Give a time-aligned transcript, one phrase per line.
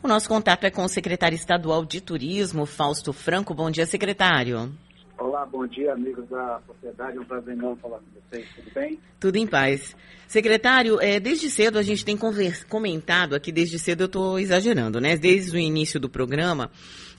[0.00, 3.52] O nosso contato é com o secretário estadual de Turismo, Fausto Franco.
[3.52, 4.72] Bom dia, secretário.
[5.18, 7.16] Olá, bom dia, amigos da sociedade.
[7.16, 8.46] É um prazer enorme falar com vocês.
[8.54, 9.00] Tudo bem?
[9.18, 9.96] Tudo em paz.
[10.28, 12.16] Secretário, é, desde cedo a gente tem
[12.68, 15.16] comentado aqui, desde cedo eu estou exagerando, né?
[15.16, 16.70] Desde o início do programa,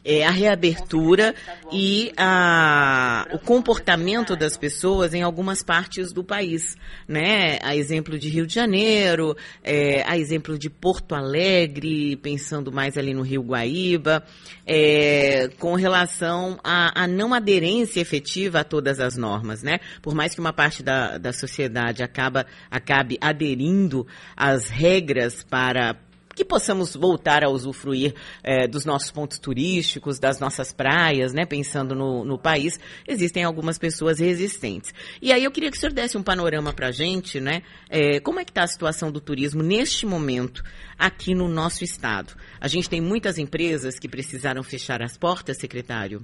[0.04, 1.36] é, a reabertura
[1.72, 6.76] e a, o comportamento das pessoas em algumas partes do país,
[7.08, 7.60] né?
[7.62, 13.14] A exemplo de Rio de Janeiro, é, a exemplo de Porto Alegre, pensando mais ali
[13.14, 14.24] no Rio Guaíba,
[14.66, 19.80] é, com relação à não aderência efetiva a todas as normas, né?
[20.02, 24.06] Por mais que uma parte da, da sociedade acaba, acabe aderindo
[24.36, 25.96] às regras para
[26.40, 31.46] que possamos voltar a usufruir é, dos nossos pontos turísticos, das nossas praias, né?
[31.46, 34.94] Pensando no, no país, existem algumas pessoas resistentes.
[35.22, 37.62] E aí eu queria que o senhor desse um panorama para a gente, né?
[37.90, 40.64] É, como é que está a situação do turismo neste momento
[40.98, 42.34] aqui no nosso estado?
[42.62, 46.22] A gente tem muitas empresas que precisaram fechar as portas, secretário?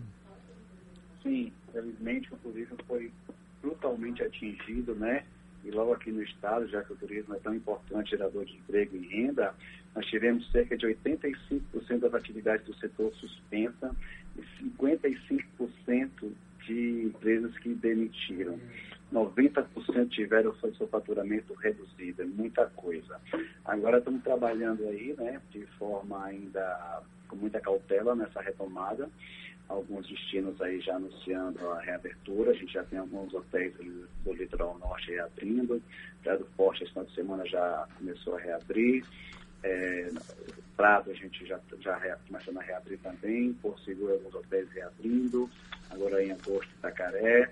[1.21, 3.11] Sim, infelizmente o turismo foi
[3.61, 5.25] brutalmente atingido, né?
[5.65, 8.95] E logo aqui no estado, já que o turismo é tão importante gerador de emprego
[8.95, 9.53] e renda,
[9.95, 13.95] nós tivemos cerca de 85% das atividades do setor suspensa
[14.37, 16.31] e 55%
[16.65, 18.59] de empresas que demitiram.
[19.11, 23.19] 90% tiveram o seu faturamento reduzido, é muita coisa.
[23.63, 27.01] Agora estamos trabalhando aí, né, de forma ainda
[27.35, 29.09] com muita cautela nessa retomada
[29.67, 32.51] alguns destinos aí já anunciando a reabertura.
[32.51, 33.73] A gente já tem alguns hotéis
[34.23, 35.81] do litoral norte reabrindo.
[36.23, 39.03] Praia do Forte, esse final de semana já começou a reabrir.
[39.63, 40.09] É,
[40.77, 43.53] Prado a gente já, já começando a reabrir também.
[43.53, 45.49] Por Seguro, alguns hotéis reabrindo.
[45.89, 47.51] Agora em agosto, Itacaré.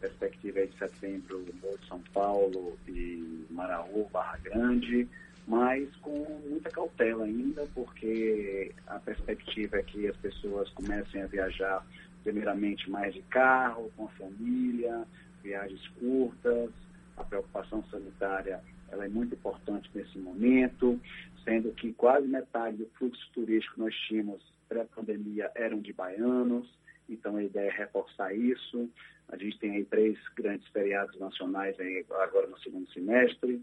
[0.00, 5.08] Perspectiva é de setembro, Morro de São Paulo e Maraú, Barra Grande
[5.46, 11.84] mas com muita cautela ainda, porque a perspectiva é que as pessoas comecem a viajar
[12.22, 15.04] primeiramente mais de carro, com a família,
[15.42, 16.70] viagens curtas,
[17.16, 21.00] a preocupação sanitária ela é muito importante nesse momento,
[21.42, 26.68] sendo que quase metade do fluxo turístico que nós tínhamos pré-pandemia eram de baianos,
[27.08, 28.88] então a ideia é reforçar isso.
[29.28, 33.62] A gente tem aí três grandes feriados nacionais aí agora no segundo semestre,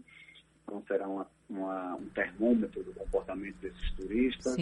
[0.70, 4.56] então será uma, uma, um termômetro do comportamento desses turistas,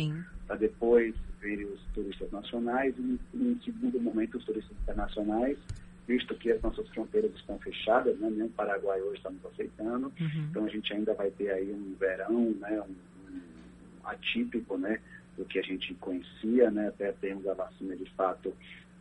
[0.46, 5.58] para depois verem os turistas nacionais e, em segundo momento, os turistas internacionais,
[6.06, 8.30] visto que as nossas fronteiras estão fechadas, né?
[8.30, 10.46] nem o Paraguai hoje está nos aceitando, uhum.
[10.50, 12.80] então a gente ainda vai ter aí um verão né?
[12.80, 14.98] um, um atípico né?
[15.36, 16.88] do que a gente conhecia, né?
[16.88, 18.54] até termos a vacina de fato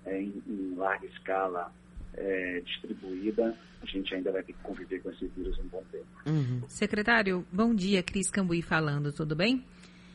[0.05, 1.71] é, em, em larga escala
[2.17, 6.05] é, distribuída, a gente ainda vai ter que conviver com esse vírus um bom tempo.
[6.25, 6.61] Uhum.
[6.67, 9.63] Secretário, bom dia, Cris Cambuí falando, tudo bem?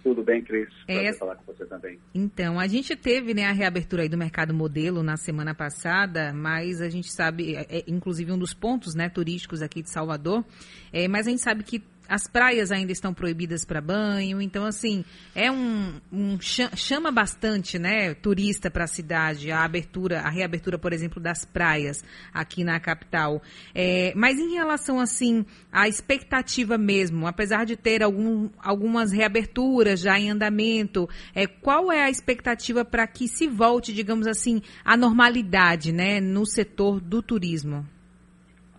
[0.02, 0.68] Tudo bem, Cris.
[0.84, 1.12] Prazer é...
[1.12, 1.98] falar com você também.
[2.12, 6.80] Então, a gente teve né, a reabertura aí do mercado modelo na semana passada, mas
[6.80, 10.44] a gente sabe, é, é inclusive um dos pontos né, turísticos aqui de Salvador,
[10.92, 15.04] é, mas a gente sabe que as praias ainda estão proibidas para banho, então assim
[15.34, 20.92] é um, um, chama bastante, né, turista para a cidade a abertura, a reabertura, por
[20.92, 22.02] exemplo, das praias
[22.32, 23.42] aqui na capital.
[23.74, 30.18] É, mas em relação assim à expectativa mesmo, apesar de ter algum, algumas reaberturas já
[30.18, 35.92] em andamento, é, qual é a expectativa para que se volte, digamos assim, à normalidade,
[35.92, 37.86] né, no setor do turismo?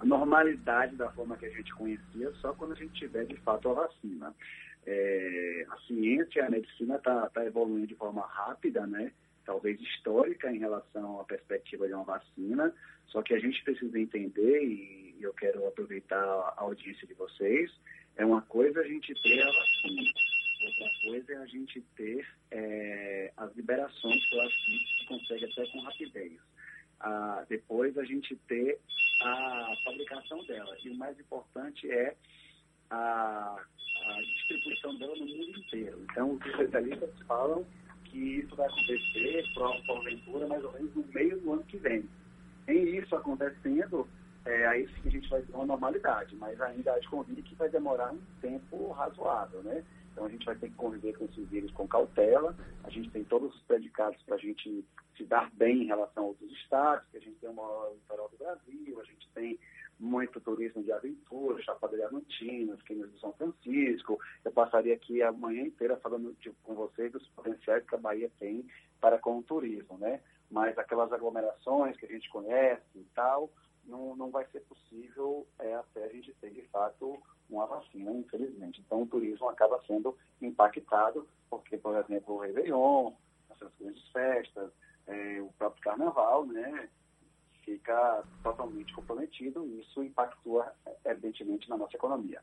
[0.04, 3.70] A normalidade da forma que a gente conhecia só quando a gente tiver de fato
[3.70, 4.36] a vacina.
[4.86, 9.14] É, a ciência, a medicina está tá evoluindo de forma rápida, né?
[9.46, 12.74] talvez histórica em relação à perspectiva de uma vacina,
[13.08, 17.72] só que a gente precisa entender, e eu quero aproveitar a audiência de vocês,
[18.16, 20.12] é uma coisa a gente ter a vacina,
[20.66, 25.66] outra coisa é a gente ter é, as liberações que eu acho que consegue até
[25.72, 26.40] com rapidez
[27.04, 28.80] a, depois a gente ter
[29.24, 30.76] a fabricação dela.
[30.84, 32.16] E o mais importante é
[32.90, 33.56] a,
[34.06, 36.06] a distribuição dela no mundo inteiro.
[36.12, 37.66] Então, os especialistas falam
[38.06, 39.44] que isso vai acontecer,
[39.86, 42.08] porventura, mais ou menos no meio do ano que vem.
[42.68, 44.08] Em isso acontecendo,
[44.46, 47.00] é, aí sim a gente vai ter uma normalidade, mas ainda há
[47.34, 49.84] de que vai demorar um tempo razoável, né?
[50.14, 52.56] Então a gente vai ter que conviver com esses vírus com cautela.
[52.84, 54.86] A gente tem todos os predicados para a gente
[55.18, 58.38] se dar bem em relação a outros estados, que a gente tem maior litoral do
[58.38, 59.60] Brasil, a gente tem
[60.00, 64.20] muito turismo de aventura, Chapada Diamantina, Quinas de São Francisco.
[64.44, 68.30] Eu passaria aqui a manhã inteira falando tipo, com vocês dos potenciais que a Bahia
[68.40, 68.66] tem
[69.00, 70.22] para com o turismo, né?
[70.50, 73.50] Mas aquelas aglomerações que a gente conhece e tal,
[73.86, 78.82] não, não vai ser possível é, até a gente ter, de fato, uma vacina, infelizmente.
[78.86, 83.14] Então, o turismo acaba sendo impactado, porque, por exemplo, o Réveillon,
[83.50, 84.72] as grandes festas,
[85.08, 86.90] é, o próprio Carnaval, né,
[87.64, 90.74] fica totalmente comprometido e isso impactua,
[91.06, 92.42] evidentemente, na nossa economia.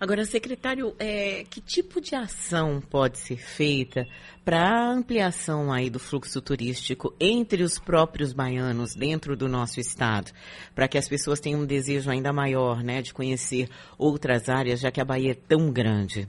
[0.00, 4.06] Agora, secretário, é, que tipo de ação pode ser feita
[4.44, 10.32] para a ampliação aí do fluxo turístico entre os próprios baianos dentro do nosso estado,
[10.74, 14.90] para que as pessoas tenham um desejo ainda maior, né, de conhecer outras áreas, já
[14.90, 16.28] que a Bahia é tão grande?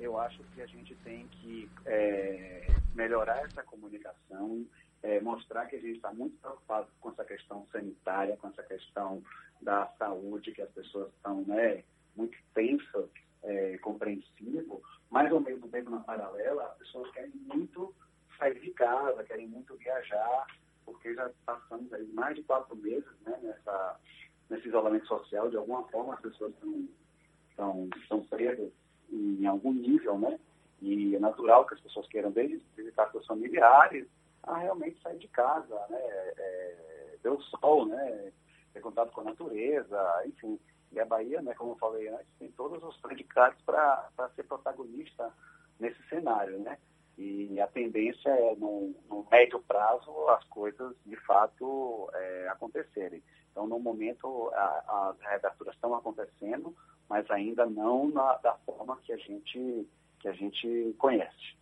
[0.00, 4.64] Eu acho que a gente tem que é, melhorar essa comunicação,
[5.02, 9.22] é, mostrar que a gente está muito preocupado com essa questão sanitária, com essa questão
[9.60, 11.84] da saúde, que as pessoas estão, né,
[12.16, 13.08] muito tensa,
[13.42, 17.94] é, compreensivo, mas ao mesmo tempo, na paralela, as pessoas querem muito
[18.38, 20.46] sair de casa, querem muito viajar,
[20.84, 24.00] porque já passamos aí mais de quatro meses né, nessa,
[24.48, 26.88] nesse isolamento social, de alguma forma as pessoas estão,
[27.50, 28.72] estão, estão presas
[29.10, 30.38] em algum nível, né?
[30.80, 34.06] E é natural que as pessoas queiram visitar seus familiares
[34.42, 35.98] a realmente sair de casa, né?
[36.00, 38.32] É, ver o sol, né?
[38.72, 40.58] Ter contato com a natureza, enfim.
[40.92, 45.32] E a Bahia, né, como eu falei antes, tem todos os predicados para ser protagonista
[45.80, 46.78] nesse cenário, né?
[47.18, 53.22] E a tendência é, no, no médio prazo, as coisas de fato é, acontecerem.
[53.50, 56.74] Então, no momento, a, as reaberturas estão acontecendo,
[57.08, 59.88] mas ainda não na, da forma que a gente,
[60.20, 61.56] que a gente conhece.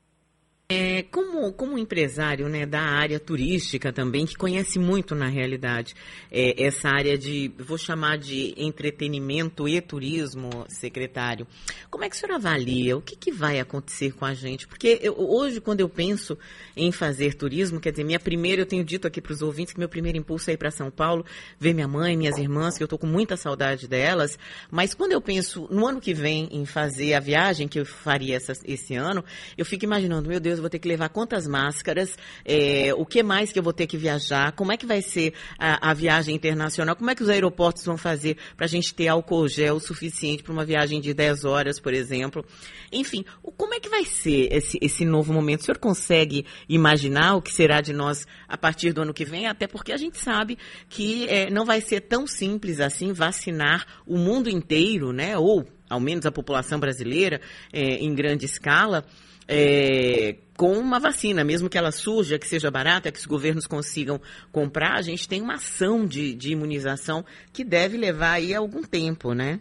[0.72, 5.96] É, como, como empresário né, da área turística também, que conhece muito na realidade
[6.31, 11.44] é, essa área de, vou chamar de entretenimento e turismo, secretário,
[11.90, 12.96] como é que o senhor avalia?
[12.96, 14.69] O que, que vai acontecer com a gente?
[14.69, 16.38] Porque eu, hoje, quando eu penso
[16.76, 19.81] em fazer turismo, quer dizer, minha primeira, eu tenho dito aqui para os ouvintes que
[19.81, 21.26] meu primeiro impulso é ir para São Paulo,
[21.58, 24.38] ver minha mãe, minhas irmãs, que eu estou com muita saudade delas,
[24.70, 28.37] mas quando eu penso no ano que vem em fazer a viagem que eu faria
[28.37, 29.25] essa, esse ano,
[29.58, 33.22] eu fico imaginando, meu Deus, eu vou ter que levar quantas máscaras, é, o que
[33.22, 36.34] mais que eu vou ter que viajar, como é que vai ser a, a viagem
[36.34, 40.42] internacional, como é que os aeroportos vão fazer para a gente ter álcool gel suficiente
[40.42, 42.44] para uma viagem de 10 horas, por exemplo.
[42.92, 43.24] Enfim,
[43.56, 45.60] como é que vai ser esse, esse novo momento?
[45.60, 49.46] O senhor consegue imaginar o que será de nós a partir do ano que vem?
[49.46, 50.58] Até porque a gente sabe
[50.88, 55.38] que é, não vai ser tão simples assim vacinar o mundo inteiro, né?
[55.38, 57.40] Ou ao menos a população brasileira,
[57.72, 59.04] é, em grande escala
[59.52, 64.20] é, com uma vacina, mesmo que ela surja, que seja barata, que os governos consigam
[64.52, 69.34] comprar, a gente tem uma ação de, de imunização que deve levar aí algum tempo,
[69.34, 69.58] né?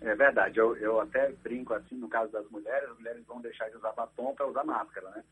[0.00, 0.58] É verdade.
[0.58, 3.92] Eu, eu até brinco assim, no caso das mulheres, as mulheres vão deixar de usar
[3.92, 5.24] batom para usar máscara, né?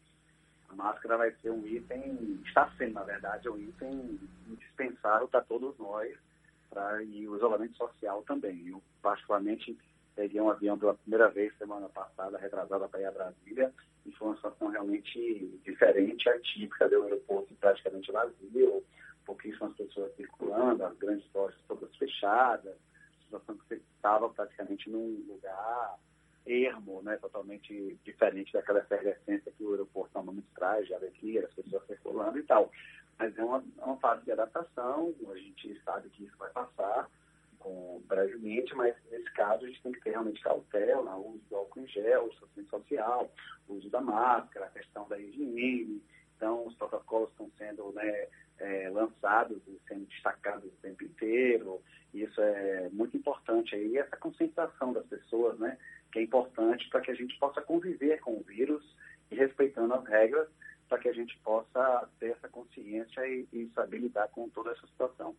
[0.70, 4.18] A máscara vai ser um item, está sendo, na verdade, um item
[4.48, 6.12] indispensável para todos nós,
[6.68, 8.68] pra, e o isolamento social também.
[8.68, 9.78] Eu, particularmente,
[10.18, 13.72] peguei um avião pela primeira vez semana passada, retrasada para ir a Brasília,
[14.04, 18.84] e foi uma situação realmente diferente, atípica, deu um aeroporto praticamente vazio,
[19.24, 22.74] pouquíssimas pessoas circulando, as grandes lojas todas fechadas,
[23.22, 25.96] situação que você estava praticamente num lugar
[26.44, 31.86] ermo, né, totalmente diferente daquela efervescência que o aeroporto normalmente traz, de alegria, as pessoas
[31.86, 32.72] circulando e tal.
[33.16, 37.08] Mas é uma, é uma fase de adaptação, a gente sabe que isso vai passar,
[37.58, 41.56] com brevemente, mas nesse caso a gente tem que ter realmente cautela, o uso do
[41.56, 43.30] álcool em gel, o distanciamento social,
[43.68, 46.02] o uso da máscara, a questão da higiene.
[46.36, 51.82] Então, os protocolos estão sendo né, é, lançados e sendo destacados o tempo inteiro.
[52.14, 55.76] Isso é muito importante aí, essa conscientização das pessoas, né,
[56.12, 58.84] que é importante para que a gente possa conviver com o vírus
[59.30, 60.48] e respeitando as regras
[60.88, 64.86] para que a gente possa ter essa consciência e, e saber lidar com toda essa
[64.86, 65.36] situação.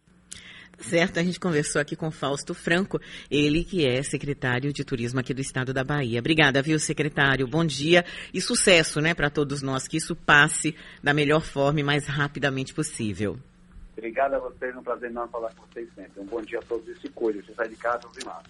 [0.79, 5.33] Certo, a gente conversou aqui com Fausto Franco, ele que é secretário de turismo aqui
[5.33, 6.19] do estado da Bahia.
[6.19, 7.47] Obrigada, viu, secretário?
[7.47, 11.83] Bom dia e sucesso, né, para todos nós, que isso passe da melhor forma e
[11.83, 13.37] mais rapidamente possível.
[13.97, 16.21] Obrigado a vocês, é um prazer não falar com vocês sempre.
[16.21, 17.45] Um bom dia a todos e se cuide.
[17.45, 18.47] Se sai de casa, use máscara.